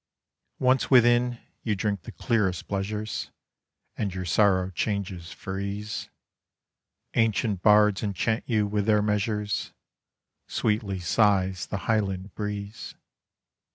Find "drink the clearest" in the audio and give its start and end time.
1.75-2.67